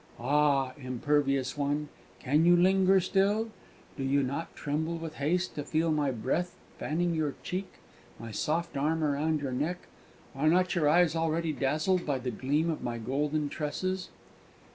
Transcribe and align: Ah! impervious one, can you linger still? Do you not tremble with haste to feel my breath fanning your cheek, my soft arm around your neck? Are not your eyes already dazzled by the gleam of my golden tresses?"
Ah! 0.19 0.73
impervious 0.79 1.55
one, 1.55 1.87
can 2.17 2.43
you 2.43 2.55
linger 2.55 2.99
still? 2.99 3.51
Do 3.95 4.03
you 4.03 4.23
not 4.23 4.55
tremble 4.55 4.97
with 4.97 5.17
haste 5.17 5.53
to 5.53 5.63
feel 5.63 5.91
my 5.91 6.09
breath 6.09 6.55
fanning 6.79 7.13
your 7.13 7.35
cheek, 7.43 7.73
my 8.19 8.31
soft 8.31 8.75
arm 8.75 9.03
around 9.03 9.41
your 9.41 9.51
neck? 9.51 9.81
Are 10.35 10.47
not 10.49 10.73
your 10.73 10.89
eyes 10.89 11.15
already 11.15 11.53
dazzled 11.53 12.03
by 12.03 12.17
the 12.17 12.31
gleam 12.31 12.67
of 12.71 12.81
my 12.81 12.97
golden 12.97 13.47
tresses?" 13.47 14.09